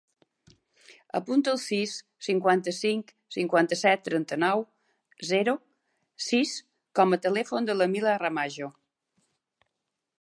[1.17, 1.93] Apunta el sis,
[2.27, 4.65] cinquanta-cinc, cinquanta-set, trenta-nou,
[5.33, 5.55] zero,
[6.29, 6.57] sis
[7.01, 8.73] com a telèfon de la Mila Ramajo.